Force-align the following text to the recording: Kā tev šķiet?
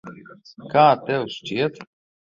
Kā 0.71 0.87
tev 1.11 1.31
šķiet? 1.37 1.83